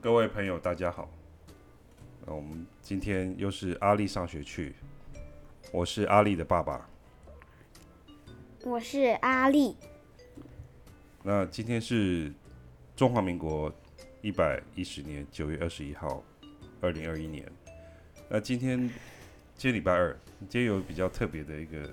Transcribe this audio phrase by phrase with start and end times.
[0.00, 1.10] 各位朋友，大家好。
[2.26, 4.74] 那我们今天又是阿丽上学去，
[5.72, 6.88] 我是阿丽的爸爸，
[8.64, 9.76] 我是阿丽。
[11.22, 12.32] 那今天是
[12.94, 13.72] 中华民国
[14.20, 16.22] 一百一十年九月二十一号，
[16.80, 17.50] 二零二一年。
[18.28, 18.78] 那今天
[19.56, 20.14] 今天礼拜二，
[20.48, 21.90] 今天有比较特别的一个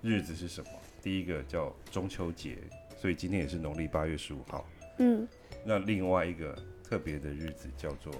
[0.00, 0.70] 日子是什么？
[1.02, 2.58] 第一个叫中秋节，
[3.02, 4.64] 所以今天也是农历八月十五号。
[4.98, 5.26] 嗯。
[5.64, 8.14] 那另外一个特别的日子叫做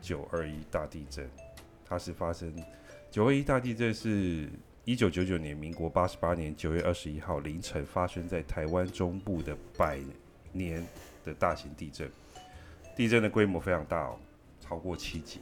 [0.00, 1.28] 九二一大地震，
[1.84, 2.54] 它是发生
[3.10, 4.48] 九二一大地震是
[4.84, 9.98] 一九九九年民国八十八年九月二十一号凌晨发生在台湾中部的百
[10.52, 10.86] 年
[11.24, 12.08] 的大型地震，
[12.94, 14.20] 地震的规模非常大哦，
[14.60, 15.40] 超过七级，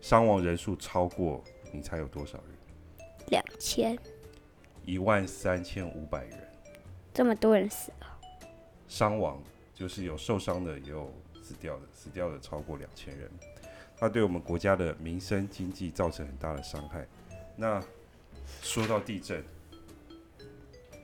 [0.00, 3.06] 伤亡人数超过，你猜有多少人？
[3.28, 3.96] 两千。
[4.84, 6.38] 一万三千五百人。
[7.14, 8.05] 这么多人死了。
[8.88, 9.42] 伤亡。
[9.74, 13.30] 就是有受伤的，也有死掉的，死掉的超过两千人。
[13.98, 17.06] 它对我们国家的民生经济造成很大的伤害。
[17.56, 17.78] 那
[18.62, 19.44] 说到地震，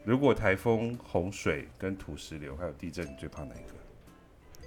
[0.06, 3.74] 如果台风、洪水跟土石流还有地震，你最怕哪一个？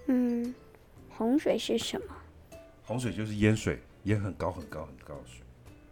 [0.09, 0.53] 嗯，
[1.09, 2.15] 洪水是什么？
[2.83, 5.43] 洪水就是淹水，淹很高很高很高的水，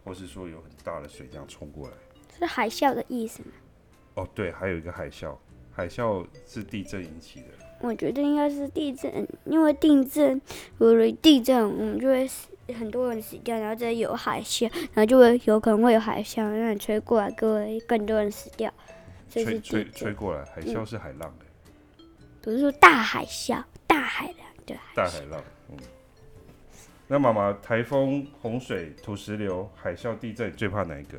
[0.04, 1.96] 或是说有很大的水这样冲过来。
[2.38, 3.48] 是海啸的意思吗？
[4.14, 5.36] 哦，对，还有一个海啸，
[5.74, 7.46] 海啸是地震引起的。
[7.80, 10.40] 我觉得应该是地震，因为地震，
[10.78, 18.72] 如果地震，我们就会死很多人死掉，然后再有海啸，然后就会有可能会有海啸，让你吹过来，各位更多人死掉。
[19.28, 22.04] 吹吹吹过来，海啸是海浪的，
[22.40, 24.76] 不是说大海啸，大海浪对。
[24.94, 25.76] 大海浪，嗯。
[27.06, 31.18] 那妈妈，台风、洪水、土石流、海啸、地震，最怕哪一个？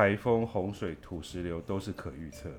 [0.00, 2.50] 台风、洪水、土石流都是可预测。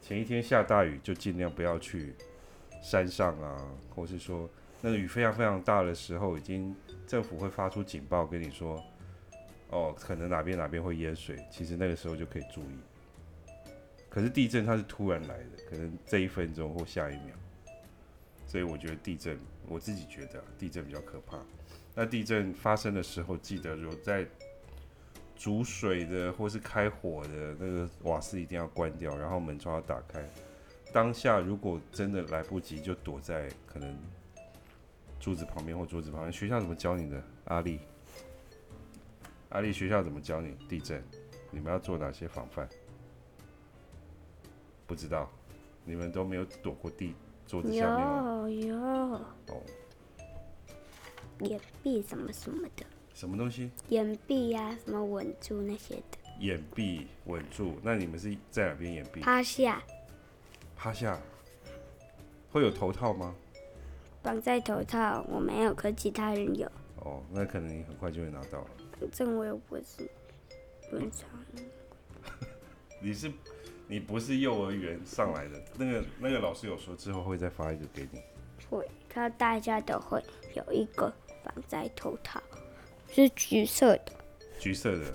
[0.00, 2.14] 前一天下大雨，就尽量不要去
[2.80, 3.56] 山上啊，
[3.90, 4.48] 或是说
[4.80, 6.76] 那个雨非常非常大的时候，已经
[7.08, 8.80] 政府会发出警报跟你说，
[9.70, 12.78] 哦，可能哪边哪边会淹水，其实那个时候就可以注意。
[14.08, 17.34] 可是地震它是突然来的，可能这一分钟或下一秒，
[18.46, 21.36] 所以我觉得地震，我自己觉得，地震比较可怕。
[21.96, 24.24] 那地震发生的时候，记得如果在
[25.42, 30.24] 煮水的或是开火的那个瓦斯一定要关掉，然后门窗要打开。
[30.92, 33.92] 当下如果真的来不及，就躲在可能
[35.18, 36.32] 柱子旁边或桌子旁边。
[36.32, 37.20] 学校怎么教你的？
[37.46, 37.80] 阿力，
[39.48, 41.02] 阿力，学校怎么教你地震？
[41.50, 42.68] 你们要做哪些防范？
[44.86, 45.28] 不知道，
[45.84, 47.16] 你们都没有躲过地
[47.48, 48.48] 桌子下面吗？
[48.48, 48.76] 有有。
[48.76, 49.60] 哦。
[51.40, 53.70] 掩蔽什么什么的，什么东西？
[53.88, 56.18] 掩蔽呀，什么稳住那些的。
[56.40, 59.20] 掩蔽稳住，那你们是在哪边掩蔽？
[59.20, 59.82] 趴下。
[60.76, 61.18] 趴下。
[62.50, 63.34] 会有头套吗？
[64.22, 66.70] 绑在头套，我没有，可其他人有。
[66.96, 68.70] 哦，那可能你很快就会拿到了。
[68.98, 70.08] 反正我又不是
[70.92, 71.28] 文昌。
[73.00, 73.32] 你是
[73.88, 75.62] 你不是幼儿园上来的？
[75.76, 78.20] 那个那个老师有说之后会再发一个给你。
[78.70, 80.22] 会，他大家都会
[80.54, 81.12] 有一个。
[81.44, 82.40] 绑在头套，
[83.12, 84.12] 是橘色的。
[84.58, 85.12] 橘色的，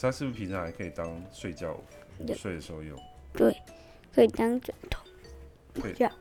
[0.00, 1.74] 它是不是平常还可以当睡觉
[2.18, 2.98] 午睡的时候用？
[3.32, 3.56] 对，
[4.14, 5.02] 可以当枕头，
[5.74, 6.12] 对，这样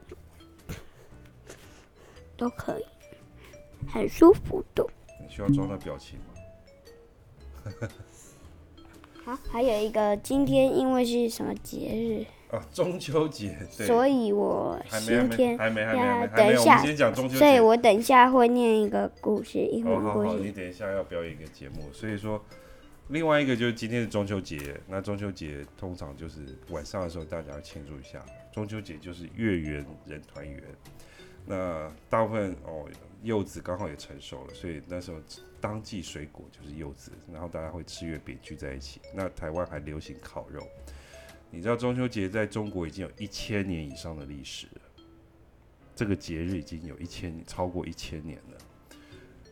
[2.38, 2.86] 都可以，
[3.88, 4.86] 很舒服的。
[5.22, 6.26] 你需要装的表情吗？
[9.28, 12.26] 好，还有一个，今天因为是什么节日？
[12.50, 20.08] 啊，中秋节，所以我今天还没还没还没等一下，所以我等一下会念一个故事，一会儿故事。
[20.08, 22.42] 好好好，你等一下要表演一个节目，所以说，
[23.10, 30.64] 另外一个就是今天是中秋节，那中秋节通常就是晚上的时候大家要庆祝一下，中秋节就是月圆人团圆。
[31.46, 32.86] 那大部分哦，
[33.24, 35.18] 柚子刚好也成熟了，所以那时候
[35.60, 39.02] 当季水果就是柚子，然后大家会吃月饼聚在一起。
[39.14, 40.68] 那台湾还流行烤肉。
[41.50, 44.82] 你知道中秋节在中国已经有一千年以上的历史了，
[45.96, 48.58] 这个节日已经有一千超过一千年了，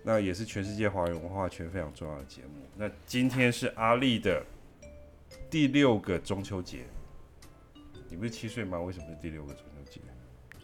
[0.03, 2.65] 那也是全世界华人文化圈非常重要的节目。
[2.75, 4.45] 那今天是阿丽的
[5.49, 6.85] 第六个中秋节，
[8.09, 8.79] 你不是七岁吗？
[8.79, 10.01] 为什么是第六个中秋节？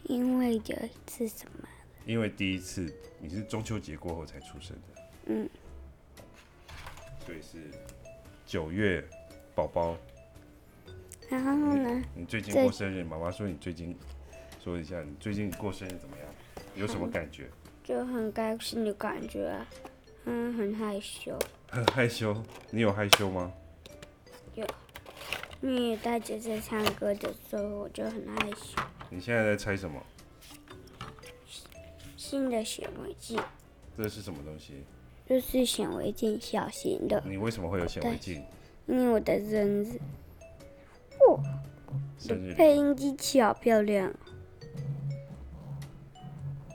[0.03, 1.67] 因为有一次什么？
[2.05, 5.00] 因为第一次你是中秋节过后才出生的。
[5.25, 5.49] 嗯。
[7.25, 7.57] 所以是
[8.45, 9.03] 九月
[9.53, 9.97] 宝宝。
[11.29, 12.03] 然后呢？
[12.13, 13.97] 你最近过生日，妈妈说你最近
[14.61, 16.27] 说一下，你最近过生日怎么样？
[16.75, 17.49] 有什么感觉？
[17.83, 19.67] 就很开心的感觉啊，
[20.25, 21.37] 嗯，很害羞。
[21.69, 22.35] 很害羞？
[22.69, 23.51] 你有害羞吗？
[24.55, 24.67] 有。
[25.61, 28.81] 因为大姐在唱歌的时候，我就很害羞。
[29.09, 30.03] 你现在在猜什么？
[32.17, 33.41] 新的显微镜。
[33.97, 34.83] 这是什么东西？
[35.31, 37.23] 这是显微镜，小型的。
[37.25, 38.43] 你为什么会有显微镜？
[38.85, 39.97] 因为我的生日。
[41.21, 41.39] 哦。
[42.19, 42.53] 生日。
[42.53, 44.13] 配音机器好漂亮。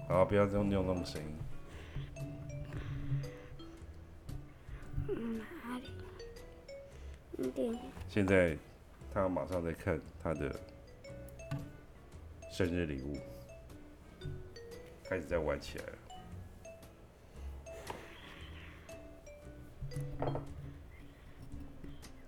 [0.09, 1.29] 好，不要用用那么声音。
[5.09, 5.79] 嗯，哪
[7.37, 7.51] 里？
[7.51, 7.79] 对。
[8.09, 8.57] 现在，
[9.13, 10.51] 他马上在看他的
[12.51, 13.19] 生日礼物，
[15.05, 15.93] 开始在玩起来了。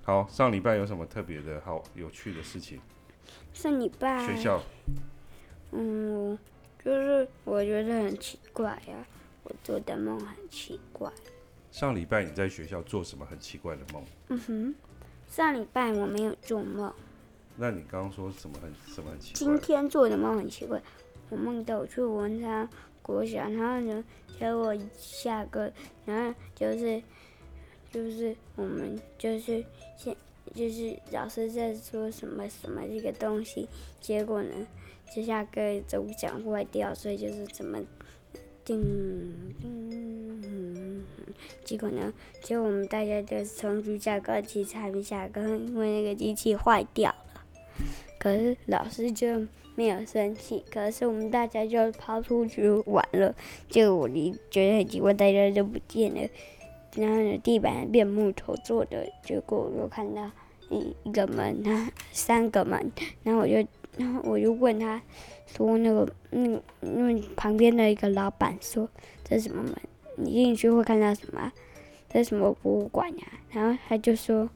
[0.02, 2.80] 好，上礼拜有什么特别的好有趣的事情？
[3.52, 4.62] 上礼拜学校，
[5.72, 6.38] 嗯，
[6.82, 9.06] 就是我觉得很奇怪呀、啊，
[9.44, 11.12] 我做的梦很奇怪。
[11.70, 14.02] 上礼拜你在学校做什么很奇怪的梦？
[14.28, 14.74] 嗯哼，
[15.28, 16.90] 上礼拜我没有做梦。
[17.56, 19.38] 那你刚刚说什么很什么很奇怪？
[19.38, 20.80] 今天做的梦很奇怪，
[21.28, 22.66] 我梦到我去文昌
[23.02, 24.02] 国小，然后呢，
[24.38, 25.70] 结果下课，
[26.06, 27.02] 然后就是。
[27.90, 29.64] 就是我们就是
[29.96, 30.14] 现
[30.54, 33.68] 就是老师在说什么什么这个东西，
[34.00, 34.50] 结果呢，
[35.14, 37.78] 这下课钟响坏掉，所以就是怎么
[38.64, 38.82] 叮
[39.60, 41.04] 叮，
[41.64, 42.12] 结果呢，
[42.42, 47.44] 结果我们大家就冲去下课，其实还没下课，因为那个机器坏掉了。
[48.18, 53.34] 可是老师就没有生气，可是我们大家就跑出去玩了，
[53.68, 56.28] 结果我离觉得很奇怪，大家就不见了。
[56.94, 60.30] 然后呢，地板变木头做的，结果我看到
[60.70, 62.90] 一一个门，他三个门，
[63.22, 63.54] 然后我就，
[63.96, 65.00] 然后我就问他，
[65.46, 68.88] 说那个，那，那旁边的一个老板说，
[69.22, 69.74] 这是什么门？
[70.16, 71.52] 你进去会看到什么？
[72.08, 73.26] 这是什么博物馆呀？
[73.50, 74.48] 然后他就说，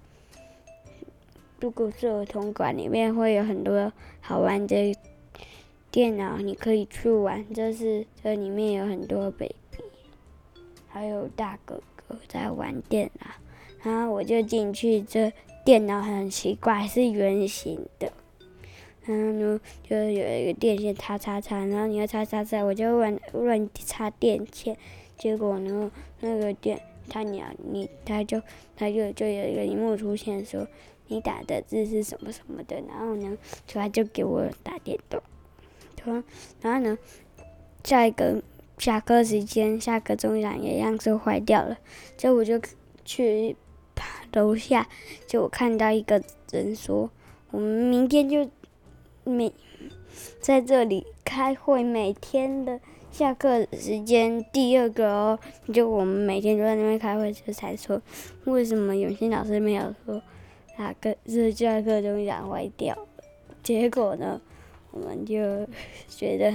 [1.61, 4.97] 如果是儿童馆，里面会有很多好玩的
[5.91, 7.47] 电脑，你可以去玩。
[7.55, 9.55] 这是这里面有很多 baby，
[10.89, 11.81] 还有大哥。
[12.09, 13.27] 我在玩电脑，
[13.83, 15.33] 然后我就进去，这
[15.65, 18.13] 电脑很奇怪，是圆形的，
[19.05, 24.77] 然后呢，就有一个电线插插插，然后你要插插插，我就乱乱插电线，
[25.17, 25.91] 结果呢，
[26.21, 28.43] 那个电他鸟你，他就
[28.77, 30.67] 他就就有一个荧幕出现说
[31.09, 35.23] 你打的字是什么什么的，然后呢，就他就给我打电动，
[36.61, 36.99] 然后呢，
[37.85, 38.43] 下一个。
[38.83, 41.79] 下课时间，下课钟响一样就坏掉了。
[42.19, 42.61] 所以我就
[43.05, 43.55] 去
[44.33, 44.89] 楼下，
[45.25, 46.21] 就我看到一个
[46.51, 47.09] 人说
[47.53, 48.51] ：“我们明天就
[49.23, 49.53] 每
[50.41, 52.81] 在这里开会，每天的
[53.13, 55.39] 下课时间第二个哦。”
[55.73, 58.03] 就我们每天都在那边开会，这才说
[58.47, 60.21] 为什么永新老师没有说
[60.77, 63.07] 下课是下课钟响坏掉了？
[63.63, 64.41] 结果呢，
[64.91, 65.69] 我们就
[66.11, 66.51] 觉得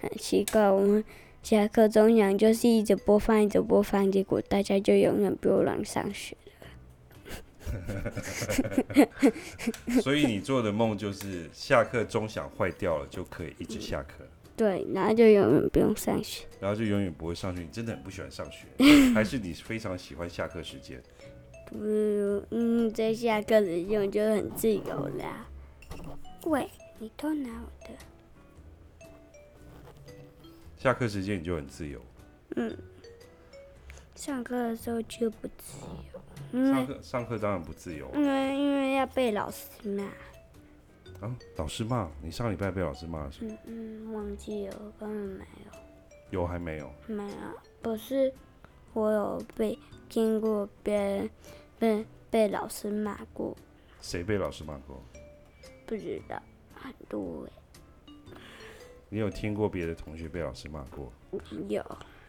[0.00, 1.04] 很奇怪，我们。
[1.44, 6.52] 下课钟响就是一直播放，一直播放，结果大家就永远不用来上学了。
[10.00, 14.24] 所以你做的梦就是下课钟响坏掉了就可以一直下课。
[14.56, 16.46] 对，然后就永远不用上学。
[16.58, 18.66] 然后就永远不会上学，你真的很不喜欢上学，
[19.12, 20.98] 还是你非常喜欢下课时间？
[21.66, 25.46] 不是，嗯，在下课时间我就很自由啦。
[26.46, 27.90] 喂，你偷拿我的。
[30.84, 31.98] 下课时间你就很自由。
[32.56, 32.76] 嗯，
[34.14, 35.78] 上课的时候就不自
[36.52, 36.62] 由。
[36.74, 38.06] 上课上课当然不自由。
[38.12, 40.04] 因为因为要被老师骂。
[41.26, 42.30] 啊，老师骂你？
[42.30, 43.46] 上礼拜被老师骂是？
[43.46, 45.72] 嗯嗯，忘记了，根本没有。
[46.30, 46.92] 有还没有？
[47.06, 48.30] 没有，不是
[48.92, 49.78] 我有被
[50.10, 51.30] 听过别人
[51.78, 53.56] 被被老师骂过。
[54.02, 55.02] 谁被老师骂过？
[55.86, 56.42] 不知道，
[56.74, 57.48] 很多
[59.08, 61.12] 你有听过别的同学被老师骂过？
[61.68, 61.84] 有。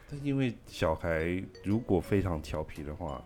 [0.10, 3.24] 但因为小孩如果非常调皮的话，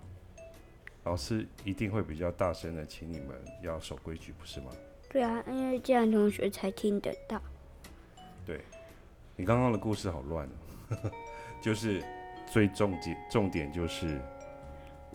[1.03, 4.72] 老师一定会比较大声的请你们要守规矩，不是吗？
[5.10, 7.41] 对啊，因为这样同学才听得到。
[8.46, 8.62] 对，
[9.36, 10.48] 你刚刚的故事好乱
[10.91, 11.12] 哦，
[11.62, 12.03] 就是
[12.51, 14.20] 最重点重点就是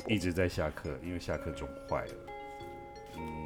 [0.09, 2.14] 一直在下课，因为下课总坏了。
[3.17, 3.44] 嗯，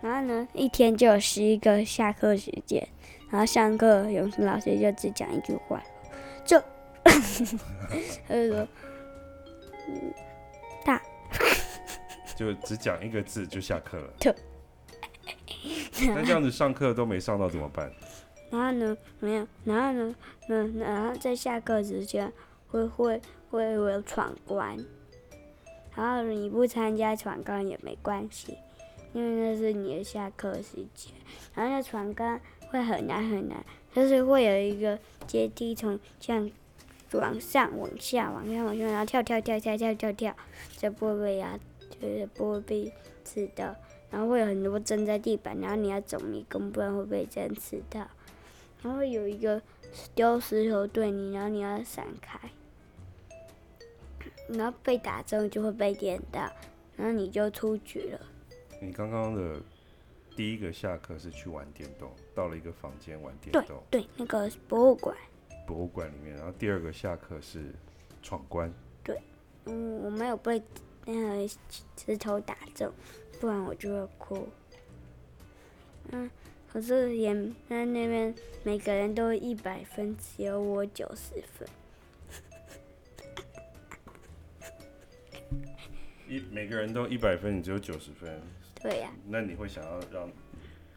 [0.00, 2.86] 然后呢，一天就有十一个下课时间，
[3.30, 5.82] 然后上课永生老师就只讲一句话，
[6.44, 6.58] 就
[7.04, 8.68] 他就说，
[9.88, 10.14] 嗯，
[10.84, 11.02] 大，
[12.36, 14.10] 就只讲一个字就下课了。
[14.18, 14.34] 就
[16.14, 17.90] 那这样子上课都没上到怎么办？
[18.50, 20.14] 然后呢，没有，然后呢，
[20.48, 22.32] 嗯，然后在下课时间
[22.68, 24.76] 会会会有闯关，
[25.94, 28.56] 然后你不参加闯关也没关系，
[29.12, 31.12] 因为那是你的下课时间。
[31.54, 36.50] 然后那闯关会很难很难，就是会有一个阶梯从这样
[37.12, 40.36] 往上、往下、往下、往下，然后跳跳跳跳跳跳跳，
[40.76, 41.58] 就不会被压，
[42.00, 42.92] 就是不会被
[43.24, 43.74] 刺到。
[44.10, 48.08] 然后会有很多针在地板，然后你要走迷宫，不然会被针刺到。
[48.82, 49.62] 然后有一个
[50.14, 52.38] 丢石头对你，然后你要闪开，
[54.48, 56.50] 然后被打中就会被电到，
[56.96, 58.20] 然后你就出局了。
[58.80, 59.60] 你刚刚的
[60.34, 63.82] 第一个下课是去玩电动，到了一个房间玩电动。
[63.90, 65.16] 对对，那个博物馆。
[65.66, 67.72] 博物馆里面，然后第二个下课是
[68.22, 68.72] 闯关。
[69.04, 69.20] 对，
[69.66, 70.62] 嗯，我没有被
[71.04, 71.48] 那个
[71.96, 72.92] 石头打中，
[73.38, 74.48] 不然我就会哭。
[76.12, 76.30] 嗯。
[76.72, 77.32] 可是也
[77.66, 78.32] 那那边，
[78.62, 81.68] 每个人都一百分，只有我九十分。
[86.28, 88.40] 一每个人都一百分，你只有九十分。
[88.80, 89.16] 对呀、啊。
[89.28, 90.30] 那你会想要让？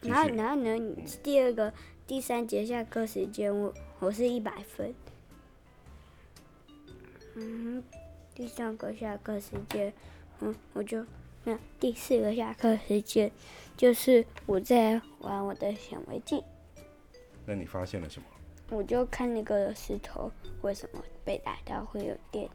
[0.02, 0.76] 然后，然后呢？
[0.76, 1.74] 嗯、第二个、
[2.06, 4.94] 第三节下课时间，我我是一百分。
[7.36, 7.84] 嗯，
[8.36, 9.94] 第三个下课时间，
[10.40, 11.06] 嗯，我就。
[11.46, 13.30] 那第四个下课时间，
[13.76, 16.42] 就是我在玩我的显微镜。
[17.46, 18.26] 那你发现了什么？
[18.70, 22.50] 我就看那个石头为什么被打到会有电，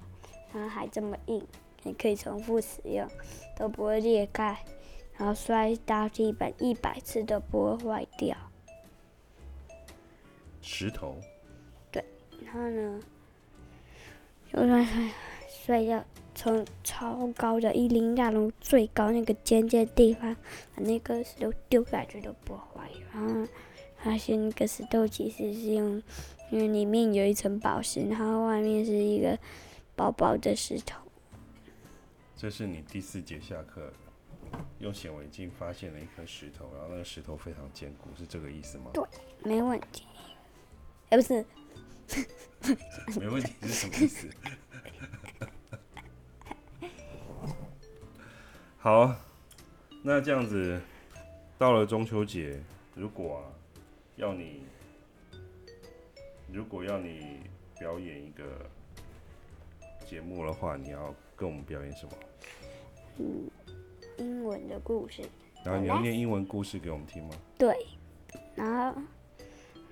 [0.54, 1.46] 然后还这么硬，
[1.84, 3.06] 还可以重复使用，
[3.54, 4.58] 都不会裂开，
[5.18, 8.34] 然后摔到地板一百次都不会坏掉。
[10.62, 11.18] 石头。
[11.92, 12.02] 对，
[12.44, 13.00] 然后呢，
[14.50, 15.10] 就算摔
[15.48, 16.02] 摔掉。
[16.34, 20.36] 从超高的一零大楼最高那个尖尖地方，
[20.72, 22.90] 把那个石头丢下去都不会坏。
[23.12, 23.48] 然后
[23.96, 26.00] 发现那个石头其实是用，
[26.52, 29.36] 因为里面有一层宝石，然后外面是一个
[29.96, 31.02] 薄薄的石头。
[32.36, 33.92] 这是你第四节下课
[34.80, 38.90] 用显微镜发现了一颗石头，然后那个石头非常坚固，是这个意思吗？
[38.94, 39.02] 对，
[39.42, 40.04] 没问题。
[41.10, 41.44] 哎，不是，
[43.18, 44.28] 没问题是什么意思？
[48.78, 49.14] 好，
[50.02, 50.80] 那这样子，
[51.58, 52.62] 到了中秋节，
[52.94, 53.42] 如果、啊、
[54.16, 54.62] 要你，
[56.52, 57.40] 如果要你
[57.78, 58.44] 表演一个
[60.06, 62.12] 节目的话，你要跟我们表演什么？
[63.18, 63.50] 嗯，
[64.18, 65.22] 英文的故事。
[65.64, 67.30] 然后你要念英文故事给我们听吗？
[67.58, 67.74] 对，
[68.54, 69.00] 然后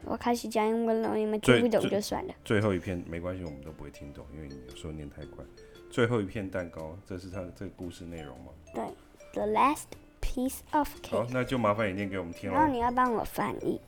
[0.05, 2.35] 我开始讲英文了，你们听不懂就算了。
[2.45, 5.45] 最，最后一片没关系，我们都不会听懂，因为你有时候念太快。
[5.91, 8.53] 最后一片蛋糕，这是他的这个故事内容吗？
[8.75, 8.85] 对
[9.33, 9.87] ，The last
[10.21, 11.11] piece of cake。
[11.11, 12.57] 好，那就麻烦你念给我们听了。
[12.57, 13.81] 然后你要帮我翻译。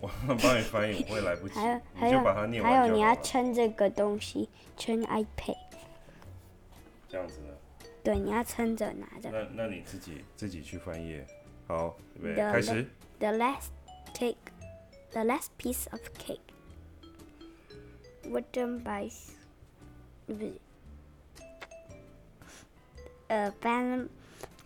[0.00, 1.54] 我帮你翻译，我会来不及。
[1.54, 5.56] 还有还有，还有，还有你要称这个东西，称 iPad。
[7.08, 7.51] 这样子呢？
[8.03, 9.29] 对，你要撑着拿着。
[9.31, 11.21] 那那你自己自己去翻译。
[11.67, 12.87] 好，预备开始。
[13.19, 13.69] The last
[14.13, 14.35] cake,
[15.11, 16.39] the last piece of cake,
[18.23, 19.11] written by
[20.25, 20.53] 不是。
[23.29, 24.07] a fam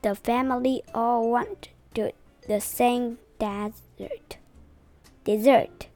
[0.01, 2.11] the family all want to
[2.47, 4.38] the same dessert.
[5.23, 5.88] Dessert.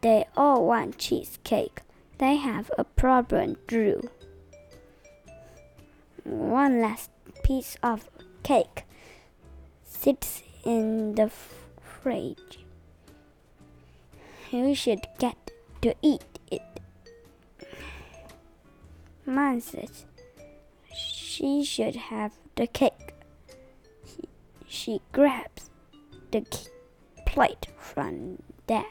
[0.00, 1.82] They all want cheesecake.
[2.18, 4.08] They have a problem, Drew.
[6.27, 7.09] One last
[7.41, 8.09] piece of
[8.43, 8.83] cake
[9.85, 11.31] sits in the
[11.79, 12.65] fridge.
[14.51, 16.61] You should get to eat it.
[19.25, 20.03] Mom says
[20.93, 23.13] she should have the cake.
[24.05, 24.23] She,
[24.67, 25.69] she grabs
[26.31, 26.45] the
[27.25, 28.83] plate from Dad.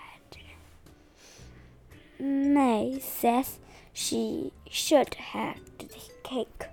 [2.19, 3.59] May says
[3.93, 5.91] she should have the
[6.23, 6.69] cake.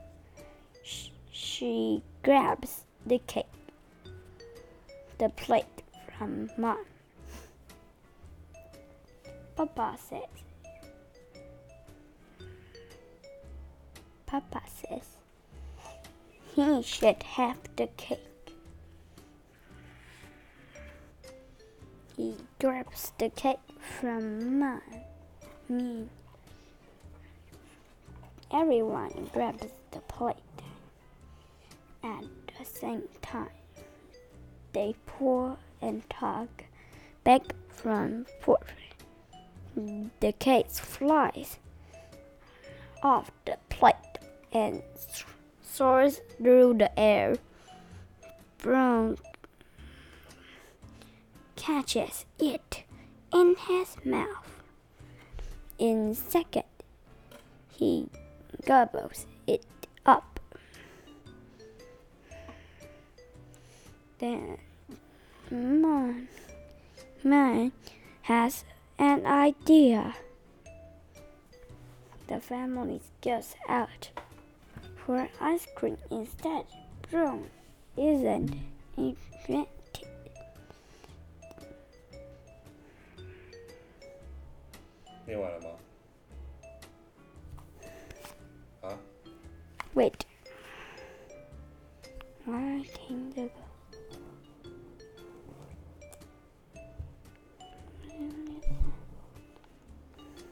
[1.55, 3.45] She, grabs the cake,
[5.19, 5.83] the plate
[6.17, 6.83] from Mom.
[9.55, 10.21] Papa says.
[14.25, 15.17] Papa says
[16.55, 18.55] he should have the cake.
[22.17, 23.59] He grabs the cake
[23.99, 25.03] from mine.
[25.69, 26.07] Me.
[28.51, 30.32] Everyone grabs the plate
[33.21, 33.49] time.
[34.73, 36.49] they pour and tug
[37.23, 38.73] back from forth.
[40.19, 41.57] The cake flies
[43.01, 43.95] off the plate
[44.51, 44.81] and
[45.61, 47.35] soars through the air.
[48.59, 49.17] Brown
[51.55, 52.83] catches it
[53.33, 54.61] in his mouth.
[55.79, 56.63] In second,
[57.71, 58.07] he
[58.65, 59.65] gobbles it
[60.05, 60.32] up.
[64.23, 64.57] than
[65.51, 66.29] man,
[67.25, 67.73] man
[68.21, 68.63] has
[68.97, 70.15] an idea.
[72.27, 74.11] The family goes out
[74.95, 76.63] for ice cream instead.
[77.11, 77.47] Broom
[77.97, 78.55] isn't
[78.95, 79.67] invented.
[89.93, 90.25] Wait.
[92.45, 93.49] Why can the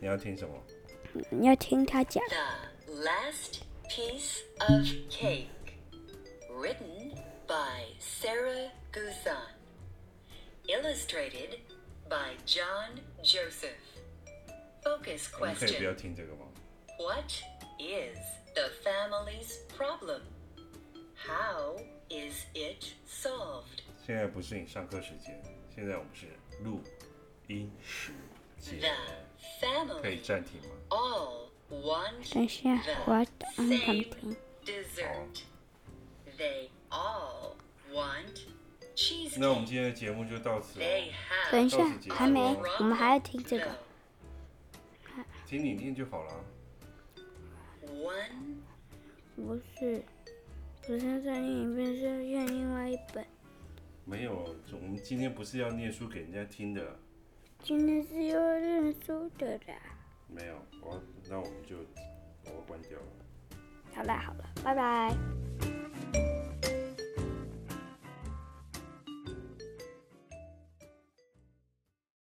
[0.00, 0.62] 你要听什么？
[1.30, 2.22] 你要听他讲。
[2.28, 5.48] The Last Piece of Cake.
[6.50, 7.12] Written
[7.46, 9.54] by Sarah Guzan.
[10.66, 11.60] Illustrated
[12.08, 13.76] by John Joseph.
[14.82, 15.96] Focus 我们可以不要 question.
[15.96, 16.46] 听这个吗？
[16.98, 17.30] What
[17.78, 18.18] is
[18.54, 20.22] the family's problem?
[21.16, 23.82] How is it solved?
[24.06, 25.42] 现在不是你上课时间，
[25.74, 26.26] 现在我们是
[26.62, 26.80] 录
[27.48, 28.12] 音时
[28.60, 28.96] 间 The，
[30.01, 34.35] 可以 family 暂停吗？all want 等一下，我要按暂停。
[34.65, 35.43] dessert.
[36.37, 37.55] They all
[37.91, 38.41] want
[39.37, 40.85] 那我们今天的节目就到此了，
[41.51, 41.77] 等一下
[42.09, 43.75] 还没哦，我们还要听这个。
[45.47, 46.45] 听你念就好了。
[47.87, 48.57] One
[49.35, 50.03] 不是，
[50.85, 53.25] 不是再念一遍，是念另外一本。
[54.05, 56.99] 没有，我们今天不是要念书给人家听的。
[57.63, 59.75] 今天是要认输的啦。
[60.27, 61.77] 没有，我那我们就
[62.45, 63.05] 我要关掉了。
[63.93, 65.15] 好啦好了，拜拜。